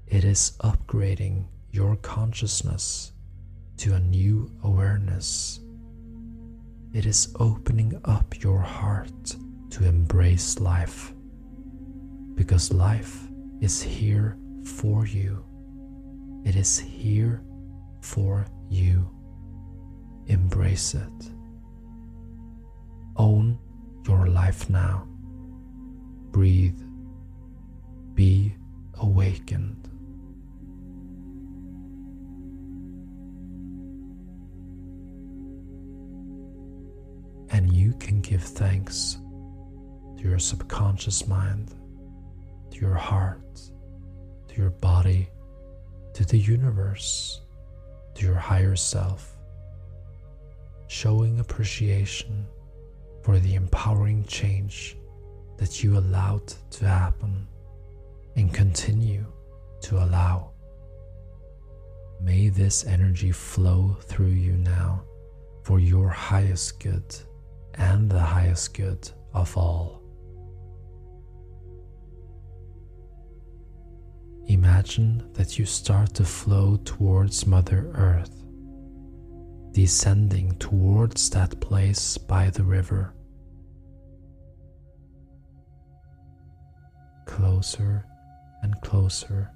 It 0.06 0.24
is 0.24 0.52
upgrading 0.60 1.46
your 1.70 1.96
consciousness 1.96 3.12
to 3.78 3.94
a 3.94 4.00
new 4.00 4.50
awareness. 4.62 5.60
It 6.92 7.06
is 7.06 7.34
opening 7.38 8.00
up 8.04 8.42
your 8.42 8.60
heart 8.60 9.36
to 9.70 9.84
embrace 9.84 10.58
life 10.60 11.12
because 12.34 12.72
life 12.72 13.26
is 13.60 13.82
here 13.82 14.38
for 14.64 15.06
you. 15.06 15.44
It 16.44 16.56
is 16.56 16.78
here 16.78 17.42
for 18.00 18.46
you. 18.70 19.10
Embrace 20.26 20.94
it. 20.94 21.30
Own 23.16 23.58
your 24.06 24.28
life 24.28 24.70
now. 24.70 25.06
Breathe. 26.30 26.85
Be 28.16 28.56
awakened. 28.94 29.88
And 37.50 37.72
you 37.72 37.92
can 38.00 38.20
give 38.20 38.42
thanks 38.42 39.18
to 40.16 40.24
your 40.24 40.40
subconscious 40.40 41.28
mind, 41.28 41.72
to 42.72 42.80
your 42.80 42.94
heart, 42.94 43.60
to 44.48 44.56
your 44.56 44.70
body, 44.70 45.28
to 46.14 46.24
the 46.24 46.38
universe 46.38 47.42
to 48.16 48.24
your 48.24 48.34
higher 48.34 48.76
self, 48.76 49.36
showing 50.88 51.38
appreciation 51.38 52.46
for 53.22 53.38
the 53.38 53.54
empowering 53.54 54.24
change 54.24 54.96
that 55.58 55.82
you 55.84 55.98
allowed 55.98 56.46
to 56.70 56.86
happen 56.86 57.46
and 58.36 58.52
continue 58.52 59.24
to 59.80 59.96
allow. 59.96 60.52
May 62.20 62.48
this 62.48 62.84
energy 62.86 63.32
flow 63.32 63.96
through 64.02 64.26
you 64.26 64.52
now 64.52 65.02
for 65.62 65.80
your 65.80 66.08
highest 66.08 66.80
good 66.80 67.16
and 67.74 68.10
the 68.10 68.20
highest 68.20 68.74
good 68.74 69.10
of 69.34 69.56
all. 69.56 70.02
Imagine 74.48 75.28
that 75.32 75.58
you 75.58 75.66
start 75.66 76.14
to 76.14 76.24
flow 76.24 76.78
towards 76.84 77.46
Mother 77.46 77.90
Earth, 77.94 78.44
descending 79.72 80.56
towards 80.58 81.30
that 81.30 81.60
place 81.60 82.16
by 82.16 82.50
the 82.50 82.62
river. 82.62 83.12
Closer 87.26 88.06
and 88.66 88.80
closer. 88.82 89.50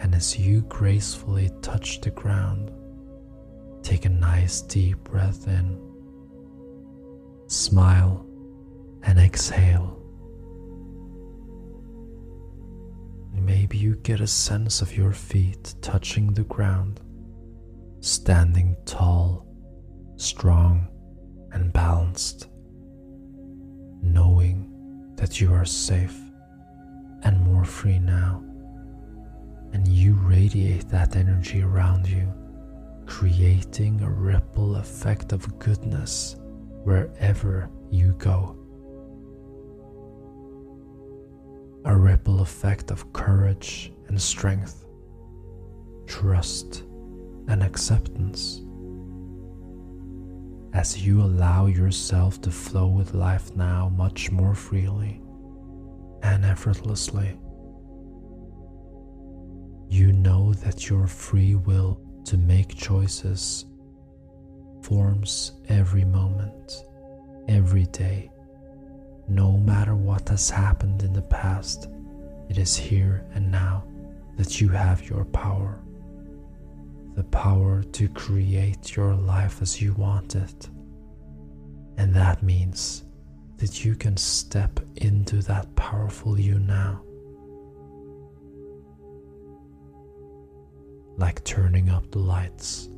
And 0.00 0.14
as 0.14 0.38
you 0.38 0.62
gracefully 0.62 1.50
touch 1.62 2.00
the 2.00 2.10
ground, 2.10 2.70
take 3.82 4.04
a 4.04 4.08
nice 4.08 4.62
deep 4.62 4.98
breath 5.02 5.48
in 5.48 5.88
smile, 7.48 8.26
and 9.02 9.18
exhale. 9.18 9.96
Maybe 13.32 13.78
you 13.78 13.96
get 13.96 14.20
a 14.20 14.26
sense 14.26 14.82
of 14.82 14.96
your 14.96 15.12
feet 15.12 15.74
touching 15.80 16.34
the 16.34 16.44
ground, 16.44 17.00
standing 18.00 18.76
tall, 18.84 19.47
strong, 20.18 20.88
and 21.52 21.72
balanced, 21.72 22.48
knowing 24.02 25.14
that 25.16 25.40
you 25.40 25.52
are 25.52 25.64
safe 25.64 26.18
and 27.22 27.40
more 27.40 27.64
free 27.64 27.98
now. 27.98 28.42
And 29.72 29.86
you 29.86 30.14
radiate 30.14 30.88
that 30.88 31.14
energy 31.14 31.62
around 31.62 32.06
you, 32.06 32.32
creating 33.06 34.00
a 34.02 34.10
ripple 34.10 34.76
effect 34.76 35.32
of 35.32 35.58
goodness 35.58 36.36
wherever 36.84 37.70
you 37.90 38.12
go. 38.18 38.56
A 41.84 41.96
ripple 41.96 42.40
effect 42.40 42.90
of 42.90 43.12
courage 43.12 43.92
and 44.08 44.20
strength, 44.20 44.84
trust 46.06 46.82
and 47.46 47.62
acceptance. 47.62 48.62
As 50.74 51.04
you 51.04 51.22
allow 51.22 51.66
yourself 51.66 52.40
to 52.42 52.50
flow 52.50 52.86
with 52.88 53.14
life 53.14 53.54
now 53.56 53.88
much 53.88 54.30
more 54.30 54.54
freely 54.54 55.20
and 56.22 56.44
effortlessly, 56.44 57.38
you 59.88 60.12
know 60.12 60.52
that 60.52 60.88
your 60.88 61.06
free 61.06 61.54
will 61.54 62.00
to 62.26 62.36
make 62.36 62.76
choices 62.76 63.64
forms 64.82 65.52
every 65.68 66.04
moment, 66.04 66.84
every 67.48 67.86
day. 67.86 68.30
No 69.26 69.52
matter 69.52 69.94
what 69.94 70.28
has 70.28 70.50
happened 70.50 71.02
in 71.02 71.12
the 71.14 71.22
past, 71.22 71.88
it 72.48 72.58
is 72.58 72.76
here 72.76 73.26
and 73.34 73.50
now 73.50 73.84
that 74.36 74.60
you 74.60 74.68
have 74.68 75.08
your 75.08 75.24
power. 75.24 75.80
The 77.18 77.24
power 77.24 77.82
to 77.82 78.08
create 78.08 78.94
your 78.94 79.12
life 79.12 79.60
as 79.60 79.82
you 79.82 79.92
want 79.94 80.36
it. 80.36 80.68
And 81.96 82.14
that 82.14 82.44
means 82.44 83.02
that 83.56 83.84
you 83.84 83.96
can 83.96 84.16
step 84.16 84.78
into 84.94 85.42
that 85.42 85.74
powerful 85.74 86.38
you 86.38 86.60
now. 86.60 87.02
Like 91.16 91.42
turning 91.42 91.90
up 91.90 92.08
the 92.12 92.20
lights 92.20 92.88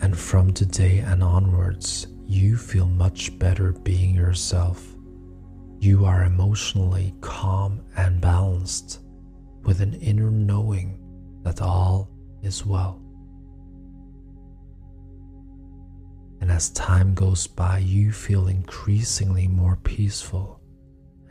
and 0.00 0.16
from 0.16 0.54
today 0.54 1.00
and 1.00 1.22
onwards, 1.22 2.06
you 2.26 2.56
feel 2.56 2.86
much 2.86 3.38
better 3.38 3.72
being 3.72 4.14
yourself. 4.14 4.94
You 5.78 6.06
are 6.06 6.24
emotionally 6.24 7.14
calm 7.20 7.82
and 7.98 8.18
balanced, 8.18 9.00
with 9.64 9.80
an 9.80 9.94
inner 9.94 10.30
knowing 10.30 10.77
that 11.58 11.64
all 11.64 12.08
is 12.42 12.64
well. 12.64 13.00
And 16.40 16.50
as 16.52 16.70
time 16.70 17.14
goes 17.14 17.46
by, 17.46 17.78
you 17.78 18.12
feel 18.12 18.46
increasingly 18.46 19.48
more 19.48 19.76
peaceful 19.82 20.60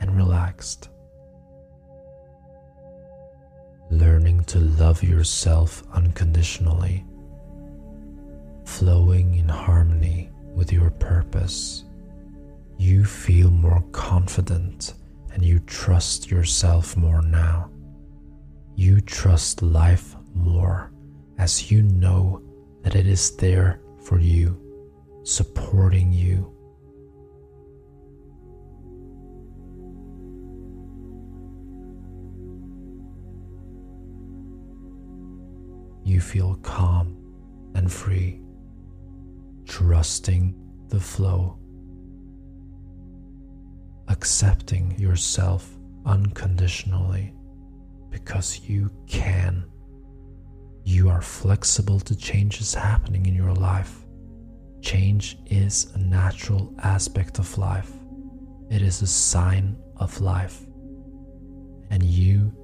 and 0.00 0.16
relaxed. 0.16 0.90
Learning 3.90 4.44
to 4.44 4.58
love 4.60 5.02
yourself 5.02 5.82
unconditionally 5.92 7.04
flowing 8.64 9.36
in 9.36 9.48
harmony 9.48 10.30
with 10.54 10.70
your 10.72 10.90
purpose, 10.90 11.84
you 12.76 13.02
feel 13.02 13.50
more 13.50 13.82
confident 13.92 14.92
and 15.32 15.42
you 15.42 15.58
trust 15.60 16.30
yourself 16.30 16.96
more 16.96 17.22
now. 17.22 17.70
You 18.76 19.00
trust 19.00 19.62
life 19.62 20.14
more 20.34 20.92
as 21.38 21.70
you 21.70 21.82
know 21.82 22.42
that 22.82 22.94
it 22.94 23.06
is 23.06 23.36
there 23.36 23.80
for 24.00 24.18
you, 24.18 24.60
supporting 25.22 26.12
you. 26.12 26.54
You 36.04 36.20
feel 36.20 36.54
calm 36.62 37.16
and 37.74 37.92
free 37.92 38.40
trusting 39.68 40.54
the 40.88 40.98
flow, 40.98 41.58
accepting 44.08 44.98
yourself 44.98 45.78
unconditionally 46.06 47.34
because 48.10 48.60
you 48.66 48.90
can. 49.06 49.64
You 50.90 51.10
are 51.10 51.20
flexible 51.20 52.00
to 52.00 52.16
changes 52.16 52.72
happening 52.72 53.26
in 53.26 53.34
your 53.34 53.52
life. 53.52 54.06
Change 54.80 55.36
is 55.44 55.92
a 55.94 55.98
natural 55.98 56.72
aspect 56.82 57.38
of 57.38 57.58
life, 57.58 57.92
it 58.70 58.80
is 58.80 59.02
a 59.02 59.06
sign 59.06 59.76
of 59.98 60.18
life. 60.22 60.62
And 61.90 62.02
you 62.02 62.54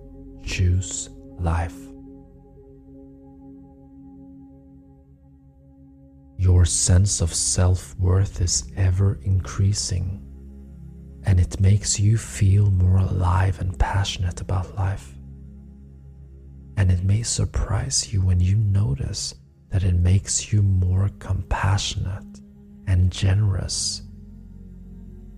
choose 0.43 1.11
life. 1.39 1.77
Your 6.39 6.65
sense 6.65 7.21
of 7.21 7.35
self 7.35 7.95
worth 7.99 8.41
is 8.41 8.73
ever 8.75 9.19
increasing, 9.21 10.25
and 11.25 11.39
it 11.39 11.61
makes 11.61 12.01
you 12.01 12.17
feel 12.17 12.71
more 12.71 12.97
alive 12.97 13.61
and 13.61 13.79
passionate 13.79 14.41
about 14.41 14.75
life. 14.77 15.14
And 16.77 16.91
it 16.91 17.05
may 17.05 17.23
surprise 17.23 18.13
you 18.13 18.21
when 18.21 18.41
you 18.41 18.57
notice 18.57 19.35
that 19.71 19.85
it 19.85 19.95
makes 19.95 20.53
you 20.53 20.63
more 20.63 21.11
compassionate 21.19 22.41
and 22.87 23.11
generous. 23.11 24.03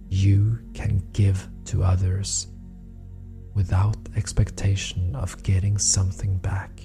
You 0.09 0.59
can 0.75 1.03
give 1.13 1.49
to 1.67 1.83
others 1.83 2.49
without 3.55 3.97
expectation 4.17 5.15
of 5.17 5.43
getting 5.43 5.79
something 5.79 6.39
back. 6.39 6.81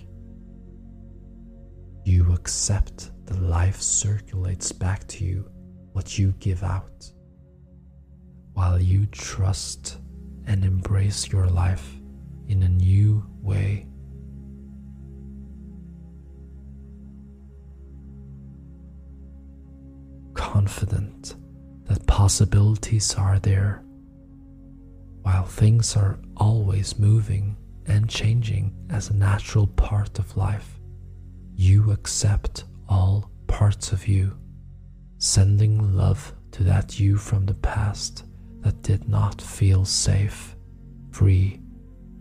You 2.05 2.33
accept 2.33 3.11
that 3.25 3.41
life 3.41 3.81
circulates 3.81 4.71
back 4.71 5.07
to 5.09 5.25
you 5.25 5.49
what 5.91 6.17
you 6.17 6.33
give 6.39 6.63
out, 6.63 7.11
while 8.53 8.81
you 8.81 9.05
trust 9.07 9.97
and 10.47 10.63
embrace 10.63 11.29
your 11.31 11.47
life 11.47 11.95
in 12.47 12.63
a 12.63 12.69
new 12.69 13.25
way. 13.41 13.85
Confident 20.41 21.36
that 21.86 22.08
possibilities 22.08 23.13
are 23.13 23.38
there, 23.38 23.84
while 25.21 25.45
things 25.45 25.95
are 25.95 26.19
always 26.36 26.97
moving 26.97 27.56
and 27.86 28.10
changing 28.10 28.73
as 28.89 29.10
a 29.12 29.15
natural 29.15 29.67
part 29.67 30.17
of 30.17 30.36
life. 30.36 30.80
You 31.54 31.91
accept 31.91 32.63
all 32.89 33.30
parts 33.45 33.91
of 33.91 34.08
you, 34.08 34.36
sending 35.19 35.95
love 35.95 36.34
to 36.54 36.63
that 36.63 36.99
you 36.99 37.17
from 37.17 37.45
the 37.45 37.54
past 37.54 38.25
that 38.62 38.82
did 38.82 39.08
not 39.08 39.39
feel 39.39 39.86
safe, 39.86 40.56
free, 41.12 41.62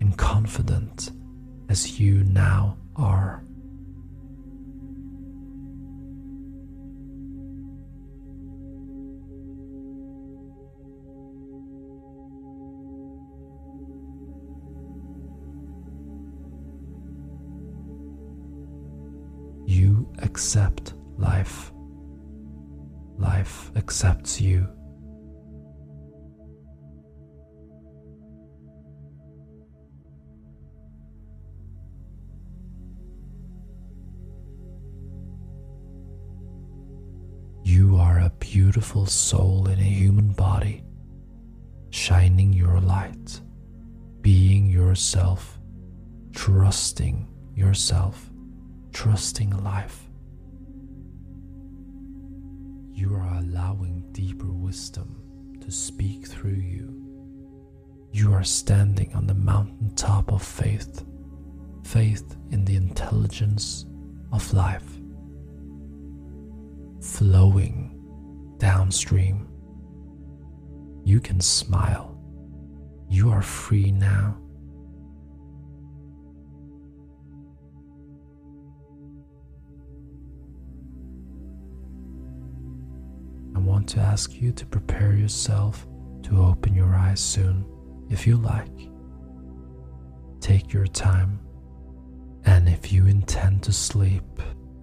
and 0.01 0.17
confident 0.19 1.11
as 1.71 1.99
you 1.99 2.23
now 2.25 2.77
are. 2.97 3.43
Accept 20.41 20.95
life. 21.19 21.71
Life 23.19 23.71
accepts 23.77 24.41
you. 24.41 24.67
You 37.63 37.97
are 37.99 38.21
a 38.21 38.33
beautiful 38.39 39.05
soul 39.05 39.69
in 39.69 39.79
a 39.79 39.83
human 39.83 40.33
body, 40.33 40.83
shining 41.91 42.55
your 42.55 42.81
light, 42.81 43.43
being 44.23 44.71
yourself, 44.71 45.61
trusting 46.35 47.29
yourself, 47.55 48.31
trusting 48.95 49.51
life. 49.63 50.10
You 53.01 53.15
are 53.15 53.39
allowing 53.39 54.05
deeper 54.13 54.53
wisdom 54.53 55.23
to 55.63 55.71
speak 55.71 56.27
through 56.27 56.61
you. 56.61 57.03
You 58.13 58.31
are 58.35 58.45
standing 58.45 59.15
on 59.15 59.27
the 59.27 59.33
mountaintop 59.33 60.31
of 60.31 60.43
faith, 60.43 61.03
faith 61.83 62.37
in 62.51 62.67
the 62.67 62.77
intelligence 62.77 63.87
of 64.33 64.53
life, 64.53 64.85
flowing 67.01 67.99
downstream. 68.59 69.49
You 71.03 71.21
can 71.21 71.41
smile. 71.41 72.21
You 73.09 73.31
are 73.31 73.41
free 73.41 73.93
now. 73.93 74.40
Want 83.61 83.89
to 83.91 84.01
ask 84.01 84.35
you 84.35 84.53
to 84.53 84.67
prepare 84.67 85.15
yourself 85.15 85.87
to 86.25 86.43
open 86.43 86.75
your 86.75 86.95
eyes 86.95 87.21
soon, 87.21 87.65
if 88.11 88.27
you 88.27 88.37
like. 88.37 88.89
Take 90.41 90.73
your 90.73 90.87
time, 90.87 91.39
and 92.45 92.69
if 92.69 92.93
you 92.93 93.07
intend 93.07 93.63
to 93.63 93.73
sleep, 93.73 94.25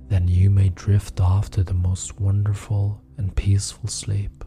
then 0.07 0.27
you 0.27 0.49
may 0.49 0.69
drift 0.69 1.19
off 1.19 1.51
to 1.51 1.63
the 1.63 1.73
most 1.73 2.19
wonderful 2.19 3.01
and 3.17 3.35
peaceful 3.35 3.89
sleep. 3.89 4.43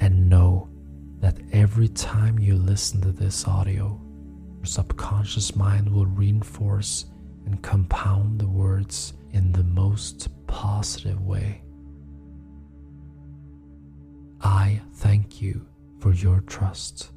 And 0.00 0.28
know 0.28 0.68
that 1.20 1.38
every 1.52 1.88
time 1.88 2.38
you 2.38 2.56
listen 2.56 3.00
to 3.02 3.12
this 3.12 3.46
audio, 3.46 4.00
your 4.56 4.66
subconscious 4.66 5.54
mind 5.54 5.88
will 5.88 6.06
reinforce 6.06 7.06
and 7.46 7.62
compound 7.62 8.40
the 8.40 8.48
words 8.48 9.14
in 9.32 9.52
the 9.52 9.64
most 9.64 10.28
positive 10.46 11.20
way. 11.22 11.62
I 14.40 14.80
thank 14.94 15.42
you 15.42 15.66
for 16.00 16.12
your 16.12 16.40
trust. 16.42 17.12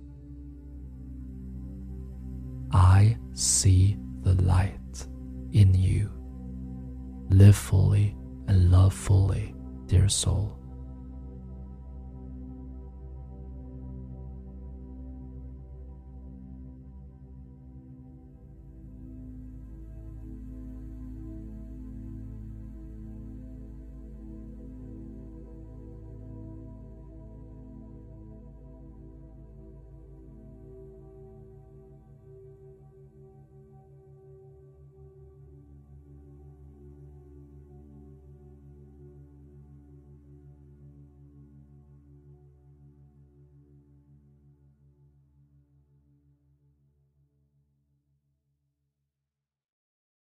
I 2.72 3.18
see 3.34 3.98
the 4.22 4.34
light 4.42 5.08
in 5.52 5.74
you. 5.74 6.10
Live 7.30 7.56
fully 7.56 8.16
and 8.48 8.72
love 8.72 8.94
fully, 8.94 9.54
dear 9.88 10.10
soul. 10.10 10.61